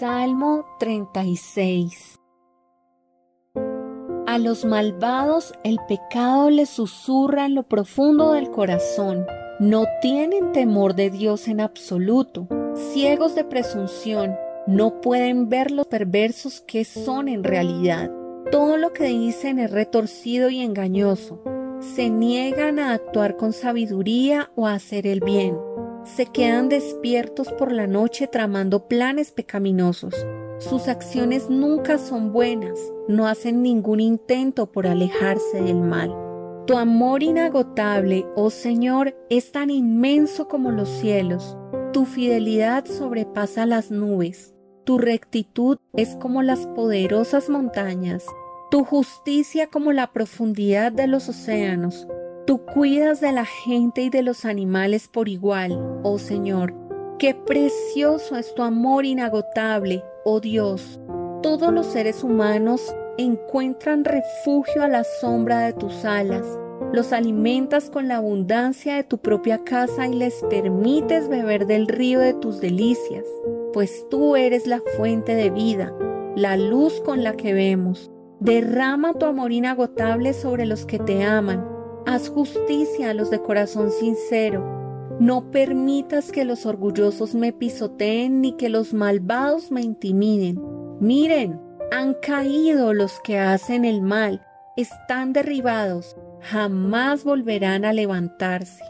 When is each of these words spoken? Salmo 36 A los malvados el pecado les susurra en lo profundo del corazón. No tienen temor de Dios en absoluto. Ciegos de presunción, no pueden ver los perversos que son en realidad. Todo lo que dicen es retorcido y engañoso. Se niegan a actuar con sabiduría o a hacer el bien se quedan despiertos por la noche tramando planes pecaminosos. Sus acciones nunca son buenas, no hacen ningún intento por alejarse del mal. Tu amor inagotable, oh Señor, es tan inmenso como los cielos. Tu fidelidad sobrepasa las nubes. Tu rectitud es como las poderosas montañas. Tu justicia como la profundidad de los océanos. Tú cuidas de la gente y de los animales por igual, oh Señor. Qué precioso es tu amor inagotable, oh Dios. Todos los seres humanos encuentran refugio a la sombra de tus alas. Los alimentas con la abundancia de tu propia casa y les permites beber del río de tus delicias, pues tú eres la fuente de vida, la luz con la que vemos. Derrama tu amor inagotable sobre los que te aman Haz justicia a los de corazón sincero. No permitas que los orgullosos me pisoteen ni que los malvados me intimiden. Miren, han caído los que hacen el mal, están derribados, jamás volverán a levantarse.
Salmo 0.00 0.64
36 0.78 2.18
A 4.26 4.38
los 4.38 4.64
malvados 4.64 5.52
el 5.62 5.76
pecado 5.88 6.48
les 6.48 6.70
susurra 6.70 7.44
en 7.44 7.54
lo 7.54 7.64
profundo 7.64 8.32
del 8.32 8.50
corazón. 8.50 9.26
No 9.58 9.84
tienen 10.00 10.52
temor 10.52 10.94
de 10.94 11.10
Dios 11.10 11.48
en 11.48 11.60
absoluto. 11.60 12.48
Ciegos 12.94 13.34
de 13.34 13.44
presunción, 13.44 14.36
no 14.66 15.02
pueden 15.02 15.50
ver 15.50 15.70
los 15.70 15.86
perversos 15.86 16.62
que 16.62 16.86
son 16.86 17.28
en 17.28 17.44
realidad. 17.44 18.10
Todo 18.50 18.78
lo 18.78 18.94
que 18.94 19.04
dicen 19.04 19.58
es 19.58 19.70
retorcido 19.70 20.48
y 20.48 20.62
engañoso. 20.62 21.42
Se 21.80 22.08
niegan 22.08 22.78
a 22.78 22.94
actuar 22.94 23.36
con 23.36 23.52
sabiduría 23.52 24.50
o 24.56 24.66
a 24.66 24.72
hacer 24.72 25.06
el 25.06 25.20
bien 25.20 25.58
se 26.04 26.26
quedan 26.26 26.68
despiertos 26.68 27.52
por 27.52 27.72
la 27.72 27.86
noche 27.86 28.26
tramando 28.26 28.88
planes 28.88 29.32
pecaminosos. 29.32 30.14
Sus 30.58 30.88
acciones 30.88 31.48
nunca 31.48 31.98
son 31.98 32.32
buenas, 32.32 32.78
no 33.08 33.26
hacen 33.26 33.62
ningún 33.62 34.00
intento 34.00 34.70
por 34.70 34.86
alejarse 34.86 35.62
del 35.62 35.80
mal. 35.80 36.14
Tu 36.66 36.76
amor 36.76 37.22
inagotable, 37.22 38.26
oh 38.36 38.50
Señor, 38.50 39.16
es 39.30 39.52
tan 39.52 39.70
inmenso 39.70 40.48
como 40.48 40.70
los 40.70 40.88
cielos. 40.88 41.56
Tu 41.92 42.04
fidelidad 42.04 42.84
sobrepasa 42.84 43.66
las 43.66 43.90
nubes. 43.90 44.54
Tu 44.84 44.98
rectitud 44.98 45.78
es 45.94 46.14
como 46.16 46.42
las 46.42 46.66
poderosas 46.66 47.48
montañas. 47.48 48.24
Tu 48.70 48.84
justicia 48.84 49.66
como 49.66 49.92
la 49.92 50.12
profundidad 50.12 50.92
de 50.92 51.06
los 51.06 51.28
océanos. 51.28 52.06
Tú 52.50 52.66
cuidas 52.66 53.20
de 53.20 53.30
la 53.30 53.44
gente 53.44 54.02
y 54.02 54.10
de 54.10 54.24
los 54.24 54.44
animales 54.44 55.06
por 55.06 55.28
igual, 55.28 56.00
oh 56.02 56.18
Señor. 56.18 56.74
Qué 57.16 57.32
precioso 57.32 58.36
es 58.36 58.52
tu 58.56 58.64
amor 58.64 59.04
inagotable, 59.04 60.02
oh 60.24 60.40
Dios. 60.40 60.98
Todos 61.44 61.72
los 61.72 61.86
seres 61.86 62.24
humanos 62.24 62.92
encuentran 63.18 64.04
refugio 64.04 64.82
a 64.82 64.88
la 64.88 65.04
sombra 65.20 65.60
de 65.60 65.74
tus 65.74 66.04
alas. 66.04 66.44
Los 66.92 67.12
alimentas 67.12 67.88
con 67.88 68.08
la 68.08 68.16
abundancia 68.16 68.96
de 68.96 69.04
tu 69.04 69.18
propia 69.18 69.62
casa 69.62 70.08
y 70.08 70.16
les 70.16 70.42
permites 70.50 71.28
beber 71.28 71.68
del 71.68 71.86
río 71.86 72.18
de 72.18 72.34
tus 72.34 72.60
delicias, 72.60 73.26
pues 73.72 74.08
tú 74.10 74.34
eres 74.34 74.66
la 74.66 74.82
fuente 74.96 75.36
de 75.36 75.50
vida, 75.50 75.94
la 76.34 76.56
luz 76.56 77.00
con 77.02 77.22
la 77.22 77.34
que 77.34 77.54
vemos. 77.54 78.10
Derrama 78.40 79.14
tu 79.14 79.26
amor 79.26 79.52
inagotable 79.52 80.32
sobre 80.32 80.66
los 80.66 80.84
que 80.84 80.98
te 80.98 81.22
aman 81.22 81.78
Haz 82.10 82.28
justicia 82.28 83.10
a 83.10 83.14
los 83.14 83.30
de 83.30 83.40
corazón 83.40 83.92
sincero. 83.92 85.16
No 85.20 85.52
permitas 85.52 86.32
que 86.32 86.44
los 86.44 86.66
orgullosos 86.66 87.36
me 87.36 87.52
pisoteen 87.52 88.40
ni 88.40 88.56
que 88.56 88.68
los 88.68 88.92
malvados 88.92 89.70
me 89.70 89.82
intimiden. 89.82 90.60
Miren, 90.98 91.60
han 91.92 92.14
caído 92.14 92.94
los 92.94 93.20
que 93.20 93.38
hacen 93.38 93.84
el 93.84 94.02
mal, 94.02 94.44
están 94.76 95.32
derribados, 95.32 96.16
jamás 96.40 97.22
volverán 97.22 97.84
a 97.84 97.92
levantarse. 97.92 98.82